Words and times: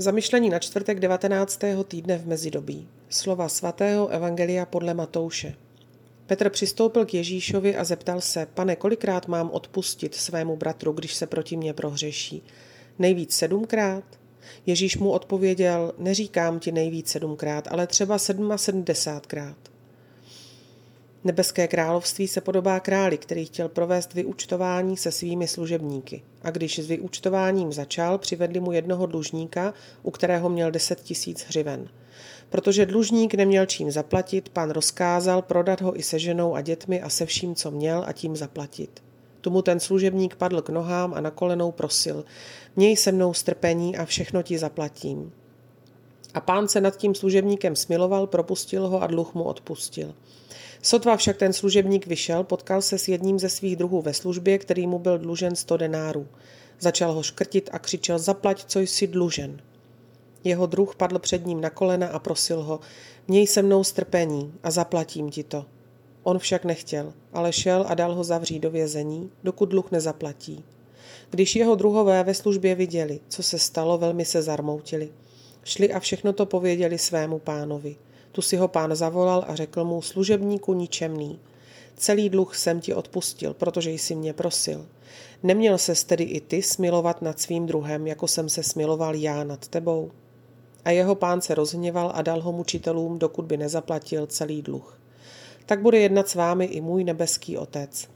Zamyšlení 0.00 0.50
na 0.50 0.58
čtvrtek 0.58 1.00
19. 1.00 1.60
týdne 1.88 2.18
v 2.18 2.26
mezidobí. 2.26 2.88
Slova 3.08 3.48
svatého 3.48 4.08
Evangelia 4.08 4.66
podle 4.66 4.94
Matouše. 4.94 5.54
Petr 6.26 6.50
přistoupil 6.50 7.06
k 7.06 7.14
Ježíšovi 7.14 7.76
a 7.76 7.84
zeptal 7.84 8.20
se, 8.20 8.46
pane, 8.46 8.76
kolikrát 8.76 9.28
mám 9.28 9.50
odpustit 9.50 10.14
svému 10.14 10.56
bratru, 10.56 10.92
když 10.92 11.14
se 11.14 11.26
proti 11.26 11.56
mně 11.56 11.72
prohřeší? 11.72 12.42
Nejvíc 12.98 13.36
sedmkrát? 13.36 14.04
Ježíš 14.66 14.96
mu 14.96 15.10
odpověděl, 15.10 15.92
neříkám 15.98 16.60
ti 16.60 16.72
nejvíc 16.72 17.08
sedmkrát, 17.08 17.68
ale 17.70 17.86
třeba 17.86 18.18
sedma 18.18 18.58
sedmdesátkrát. 18.58 19.56
Nebeské 21.24 21.68
království 21.68 22.28
se 22.28 22.40
podobá 22.40 22.80
králi, 22.80 23.18
který 23.18 23.44
chtěl 23.44 23.68
provést 23.68 24.14
vyučtování 24.14 24.96
se 24.96 25.12
svými 25.12 25.48
služebníky. 25.48 26.22
A 26.42 26.50
když 26.50 26.78
s 26.78 26.86
vyučtováním 26.86 27.72
začal, 27.72 28.18
přivedli 28.18 28.60
mu 28.60 28.72
jednoho 28.72 29.06
dlužníka, 29.06 29.74
u 30.02 30.10
kterého 30.10 30.48
měl 30.48 30.70
deset 30.70 31.00
tisíc 31.00 31.44
hřiven. 31.44 31.88
Protože 32.50 32.86
dlužník 32.86 33.34
neměl 33.34 33.66
čím 33.66 33.90
zaplatit, 33.90 34.48
pán 34.48 34.70
rozkázal 34.70 35.42
prodat 35.42 35.80
ho 35.80 35.98
i 35.98 36.02
se 36.02 36.18
ženou 36.18 36.54
a 36.54 36.60
dětmi 36.60 37.02
a 37.02 37.08
se 37.08 37.26
vším, 37.26 37.54
co 37.54 37.70
měl 37.70 38.04
a 38.06 38.12
tím 38.12 38.36
zaplatit. 38.36 39.02
Tomu 39.40 39.62
ten 39.62 39.80
služebník 39.80 40.36
padl 40.36 40.62
k 40.62 40.68
nohám 40.68 41.14
a 41.14 41.20
na 41.20 41.30
kolenou 41.30 41.72
prosil. 41.72 42.24
Měj 42.76 42.96
se 42.96 43.12
mnou 43.12 43.34
strpení 43.34 43.96
a 43.96 44.04
všechno 44.04 44.42
ti 44.42 44.58
zaplatím. 44.58 45.32
A 46.38 46.40
pán 46.40 46.68
se 46.68 46.80
nad 46.80 46.96
tím 46.96 47.14
služebníkem 47.14 47.76
smiloval, 47.76 48.26
propustil 48.26 48.88
ho 48.88 49.02
a 49.02 49.06
dluh 49.06 49.34
mu 49.34 49.42
odpustil. 49.42 50.14
Sotva 50.82 51.16
však 51.16 51.36
ten 51.36 51.52
služebník 51.52 52.06
vyšel, 52.06 52.44
potkal 52.44 52.82
se 52.82 52.98
s 52.98 53.08
jedním 53.08 53.38
ze 53.38 53.48
svých 53.48 53.76
druhů 53.76 54.02
ve 54.02 54.14
službě, 54.14 54.58
který 54.58 54.86
mu 54.86 54.98
byl 54.98 55.18
dlužen 55.18 55.56
sto 55.56 55.76
denárů. 55.76 56.26
Začal 56.80 57.12
ho 57.12 57.22
škrtit 57.22 57.70
a 57.72 57.78
křičel, 57.78 58.18
zaplať, 58.18 58.64
co 58.64 58.80
jsi 58.80 59.06
dlužen. 59.06 59.60
Jeho 60.44 60.66
druh 60.66 60.96
padl 60.96 61.18
před 61.18 61.46
ním 61.46 61.60
na 61.60 61.70
kolena 61.70 62.08
a 62.08 62.18
prosil 62.18 62.62
ho, 62.62 62.80
měj 63.28 63.46
se 63.46 63.62
mnou 63.62 63.84
strpení 63.84 64.52
a 64.62 64.70
zaplatím 64.70 65.30
ti 65.30 65.42
to. 65.42 65.66
On 66.22 66.38
však 66.38 66.64
nechtěl, 66.64 67.12
ale 67.32 67.52
šel 67.52 67.84
a 67.88 67.94
dal 67.94 68.14
ho 68.14 68.24
zavřít 68.24 68.60
do 68.60 68.70
vězení, 68.70 69.30
dokud 69.44 69.68
dluh 69.68 69.90
nezaplatí. 69.90 70.64
Když 71.30 71.56
jeho 71.56 71.74
druhové 71.74 72.24
ve 72.24 72.34
službě 72.34 72.74
viděli, 72.74 73.20
co 73.28 73.42
se 73.42 73.58
stalo, 73.58 73.98
velmi 73.98 74.24
se 74.24 74.42
zarmoutili. 74.42 75.10
Šli 75.68 75.92
a 75.92 76.00
všechno 76.00 76.32
to 76.32 76.46
pověděli 76.46 76.98
svému 76.98 77.38
pánovi. 77.38 77.96
Tu 78.32 78.42
si 78.42 78.56
ho 78.56 78.68
pán 78.68 78.96
zavolal 78.96 79.44
a 79.48 79.54
řekl 79.54 79.84
mu, 79.84 80.02
služebníku 80.02 80.74
ničemný. 80.74 81.38
Celý 81.96 82.28
dluh 82.28 82.56
jsem 82.56 82.80
ti 82.80 82.94
odpustil, 82.94 83.54
protože 83.54 83.90
jsi 83.90 84.14
mě 84.14 84.32
prosil. 84.32 84.86
Neměl 85.42 85.78
se 85.78 86.06
tedy 86.06 86.24
i 86.24 86.40
ty 86.40 86.62
smilovat 86.62 87.22
nad 87.22 87.40
svým 87.40 87.66
druhem, 87.66 88.06
jako 88.06 88.28
jsem 88.28 88.48
se 88.48 88.62
smiloval 88.62 89.14
já 89.14 89.44
nad 89.44 89.68
tebou? 89.68 90.10
A 90.84 90.90
jeho 90.90 91.14
pán 91.14 91.40
se 91.40 91.54
rozhněval 91.54 92.12
a 92.14 92.22
dal 92.22 92.40
ho 92.40 92.52
mučitelům, 92.52 93.18
dokud 93.18 93.44
by 93.44 93.56
nezaplatil 93.56 94.26
celý 94.26 94.62
dluh. 94.62 95.00
Tak 95.66 95.82
bude 95.82 95.98
jednat 95.98 96.28
s 96.28 96.34
vámi 96.34 96.64
i 96.64 96.80
můj 96.80 97.04
nebeský 97.04 97.58
otec. 97.58 98.08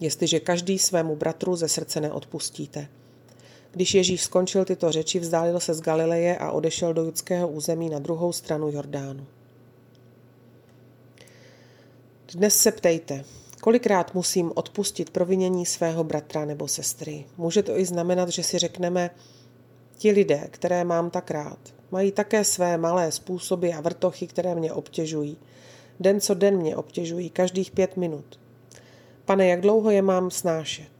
Jestliže 0.00 0.40
každý 0.40 0.78
svému 0.78 1.16
bratru 1.16 1.56
ze 1.56 1.68
srdce 1.68 2.00
neodpustíte. 2.00 2.88
Když 3.72 3.94
Ježíš 3.94 4.22
skončil 4.22 4.64
tyto 4.64 4.92
řeči, 4.92 5.18
vzdálil 5.18 5.60
se 5.60 5.74
z 5.74 5.80
Galileje 5.80 6.38
a 6.38 6.50
odešel 6.50 6.94
do 6.94 7.04
judského 7.04 7.48
území 7.48 7.90
na 7.90 7.98
druhou 7.98 8.32
stranu 8.32 8.70
Jordánu. 8.70 9.26
Dnes 12.32 12.56
se 12.56 12.72
ptejte, 12.72 13.24
kolikrát 13.60 14.14
musím 14.14 14.52
odpustit 14.54 15.10
provinění 15.10 15.66
svého 15.66 16.04
bratra 16.04 16.44
nebo 16.44 16.68
sestry. 16.68 17.24
Může 17.36 17.62
to 17.62 17.78
i 17.78 17.84
znamenat, 17.84 18.28
že 18.28 18.42
si 18.42 18.58
řekneme, 18.58 19.10
ti 19.98 20.10
lidé, 20.10 20.48
které 20.50 20.84
mám 20.84 21.10
tak 21.10 21.30
rád, 21.30 21.58
mají 21.90 22.12
také 22.12 22.44
své 22.44 22.78
malé 22.78 23.12
způsoby 23.12 23.72
a 23.72 23.80
vrtochy, 23.80 24.26
které 24.26 24.54
mě 24.54 24.72
obtěžují. 24.72 25.36
Den 26.00 26.20
co 26.20 26.34
den 26.34 26.56
mě 26.56 26.76
obtěžují, 26.76 27.30
každých 27.30 27.70
pět 27.70 27.96
minut. 27.96 28.40
Pane, 29.24 29.46
jak 29.46 29.60
dlouho 29.60 29.90
je 29.90 30.02
mám 30.02 30.30
snášet? 30.30 30.99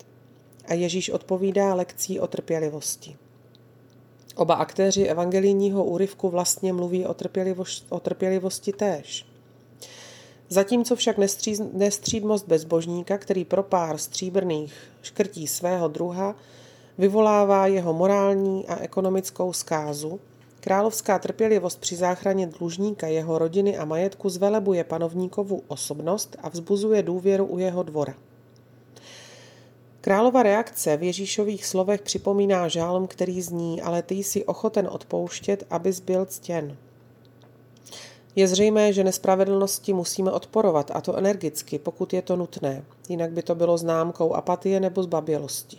A 0.71 0.75
Ježíš 0.75 1.11
odpovídá 1.11 1.75
lekcí 1.75 2.21
o 2.21 2.27
trpělivosti. 2.27 3.17
Oba 4.37 4.55
aktéři 4.55 5.05
evangelijního 5.05 5.85
úryvku 5.85 6.29
vlastně 6.29 6.73
mluví 6.73 7.07
o, 7.07 7.15
trpělivosti, 7.15 7.87
o 7.89 8.01
trpělivosti 8.01 8.73
též. 8.73 9.27
Zatímco 10.49 10.97
však 10.97 11.17
nestřídmost 11.73 12.49
bezbožníka, 12.49 13.19
který 13.19 13.45
pro 13.45 13.63
pár 13.63 13.99
stříbrných 13.99 14.75
škrtí 15.03 15.47
svého 15.47 15.89
druha, 15.89 16.37
vyvolává 16.99 17.67
jeho 17.67 17.93
morální 17.93 18.67
a 18.67 18.81
ekonomickou 18.81 19.53
zkázu, 19.53 20.21
královská 20.61 21.19
trpělivost 21.19 21.81
při 21.81 21.97
záchraně 21.97 22.47
dlužníka, 22.47 23.07
jeho 23.07 23.39
rodiny 23.39 23.79
a 23.79 23.85
majetku 23.85 24.29
zvelebuje 24.29 24.85
panovníkovu 24.85 25.63
osobnost 25.69 26.37
a 26.43 26.49
vzbuzuje 26.49 27.03
důvěru 27.03 27.47
u 27.47 27.59
jeho 27.59 27.83
dvora. 27.83 28.15
Králova 30.01 30.43
reakce 30.43 30.97
v 30.97 31.03
Ježíšových 31.03 31.67
slovech 31.67 32.03
připomíná 32.03 32.69
žálm, 32.69 33.07
který 33.07 33.43
zní, 33.43 33.83
ale 33.83 34.03
ty 34.03 34.15
jsi 34.15 34.45
ochoten 34.45 34.89
odpouštět, 34.93 35.67
abys 35.71 36.01
byl 36.01 36.27
ctěn. 36.27 36.77
Je 38.37 38.49
zřejmé, 38.49 38.93
že 38.93 39.05
nespravedlnosti 39.05 39.93
musíme 39.93 40.33
odporovat, 40.33 40.91
a 40.95 41.01
to 41.01 41.17
energicky, 41.17 41.79
pokud 41.79 42.13
je 42.13 42.23
to 42.23 42.37
nutné, 42.37 42.85
jinak 43.09 43.33
by 43.33 43.43
to 43.43 43.55
bylo 43.55 43.79
známkou 43.79 44.35
apatie 44.35 44.81
nebo 44.81 45.03
zbabělosti. 45.03 45.79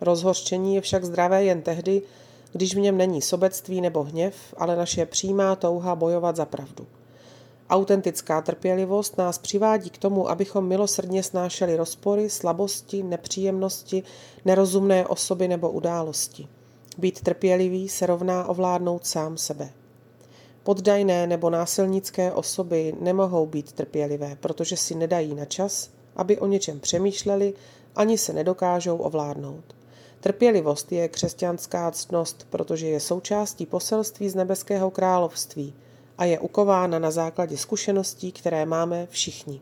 Rozhořčení 0.00 0.74
je 0.74 0.80
však 0.80 1.04
zdravé 1.04 1.44
jen 1.44 1.62
tehdy, 1.62 2.02
když 2.52 2.74
v 2.74 2.78
něm 2.78 2.96
není 2.96 3.22
sobectví 3.22 3.80
nebo 3.80 4.02
hněv, 4.02 4.34
ale 4.56 4.76
naše 4.76 5.06
přímá 5.06 5.56
touha 5.56 5.94
bojovat 5.94 6.36
za 6.36 6.44
pravdu. 6.44 6.86
Autentická 7.70 8.42
trpělivost 8.42 9.18
nás 9.18 9.38
přivádí 9.38 9.90
k 9.90 9.98
tomu, 9.98 10.30
abychom 10.30 10.68
milosrdně 10.68 11.22
snášeli 11.22 11.76
rozpory, 11.76 12.30
slabosti, 12.30 13.02
nepříjemnosti, 13.02 14.02
nerozumné 14.44 15.06
osoby 15.06 15.48
nebo 15.48 15.70
události. 15.70 16.48
Být 16.98 17.20
trpělivý 17.20 17.88
se 17.88 18.06
rovná 18.06 18.48
ovládnout 18.48 19.06
sám 19.06 19.36
sebe. 19.36 19.70
Poddajné 20.62 21.26
nebo 21.26 21.50
násilnické 21.50 22.32
osoby 22.32 22.94
nemohou 23.00 23.46
být 23.46 23.72
trpělivé, 23.72 24.36
protože 24.40 24.76
si 24.76 24.94
nedají 24.94 25.34
na 25.34 25.44
čas, 25.44 25.90
aby 26.16 26.38
o 26.38 26.46
něčem 26.46 26.80
přemýšleli, 26.80 27.54
ani 27.96 28.18
se 28.18 28.32
nedokážou 28.32 28.96
ovládnout. 28.96 29.64
Trpělivost 30.20 30.92
je 30.92 31.08
křesťanská 31.08 31.90
ctnost, 31.90 32.46
protože 32.50 32.88
je 32.88 33.00
součástí 33.00 33.66
poselství 33.66 34.28
z 34.28 34.34
nebeského 34.34 34.90
království 34.90 35.74
a 36.22 36.24
je 36.24 36.38
ukována 36.38 36.98
na 36.98 37.10
základě 37.10 37.56
zkušeností, 37.56 38.32
které 38.32 38.66
máme 38.66 39.06
všichni. 39.10 39.60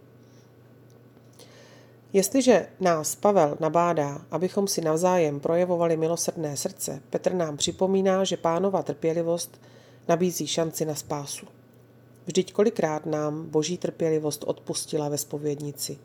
Jestliže 2.12 2.66
nás 2.80 3.14
Pavel 3.14 3.56
nabádá, 3.60 4.20
abychom 4.30 4.68
si 4.68 4.80
navzájem 4.80 5.40
projevovali 5.40 5.96
milosrdné 5.96 6.56
srdce, 6.56 7.02
Petr 7.10 7.34
nám 7.34 7.56
připomíná, 7.56 8.24
že 8.24 8.36
pánova 8.36 8.82
trpělivost 8.82 9.60
nabízí 10.08 10.46
šanci 10.46 10.84
na 10.84 10.94
spásu. 10.94 11.46
Vždyť 12.26 12.52
kolikrát 12.52 13.06
nám 13.06 13.46
boží 13.46 13.78
trpělivost 13.78 14.44
odpustila 14.46 15.08
ve 15.08 15.18
spovědnici? 15.18 15.98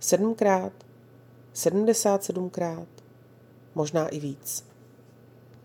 Sedmkrát? 0.00 0.72
Sedmdesát 1.52 2.24
sedmkrát? 2.24 2.88
Možná 3.74 4.08
i 4.08 4.20
víc. 4.20 4.73